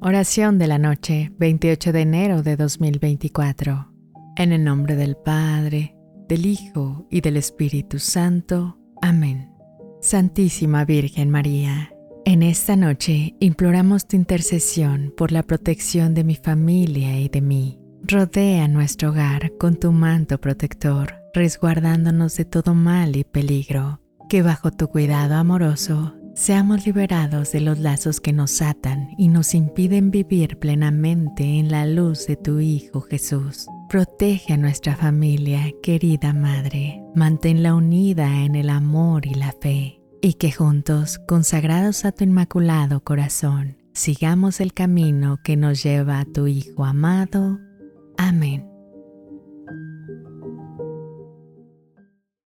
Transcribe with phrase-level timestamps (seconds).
[0.00, 3.92] Oración de la noche, 28 de enero de 2024.
[4.36, 5.96] En el nombre del Padre,
[6.28, 8.78] del Hijo y del Espíritu Santo.
[9.02, 9.50] Amén.
[10.00, 11.92] Santísima Virgen María,
[12.24, 17.80] en esta noche imploramos tu intercesión por la protección de mi familia y de mí.
[18.02, 24.00] Rodea nuestro hogar con tu manto protector, resguardándonos de todo mal y peligro.
[24.28, 29.54] Que bajo tu cuidado amoroso seamos liberados de los lazos que nos atan y nos
[29.54, 33.66] impiden vivir plenamente en la luz de tu Hijo Jesús.
[33.88, 40.34] Protege a nuestra familia, querida Madre, manténla unida en el amor y la fe, y
[40.34, 46.46] que juntos, consagrados a tu inmaculado corazón, sigamos el camino que nos lleva a tu
[46.46, 47.58] Hijo amado.
[48.16, 48.77] Amén.